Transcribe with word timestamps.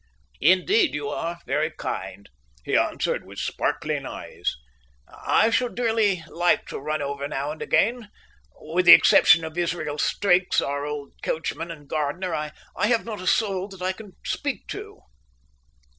"Indeed, 0.41 0.95
you 0.95 1.09
are 1.09 1.37
very 1.45 1.69
kind," 1.69 2.27
he 2.65 2.75
answered, 2.75 3.23
with 3.23 3.37
sparkling 3.37 4.07
eyes. 4.07 4.55
"I 5.07 5.51
should 5.51 5.75
dearly 5.75 6.23
like 6.27 6.65
to 6.69 6.79
run 6.79 7.03
over 7.03 7.27
now 7.27 7.51
and 7.51 7.61
again. 7.61 8.09
With 8.55 8.87
the 8.87 8.93
exception 8.93 9.43
of 9.45 9.55
Israel 9.59 9.99
Stakes, 9.99 10.59
our 10.59 10.87
old 10.87 11.13
coachman 11.21 11.69
and 11.69 11.87
gardener, 11.87 12.33
I 12.33 12.51
have 12.87 13.05
not 13.05 13.21
a 13.21 13.27
soul 13.27 13.67
that 13.67 13.83
I 13.83 13.91
can 13.91 14.13
speak 14.25 14.65
to." 14.69 15.01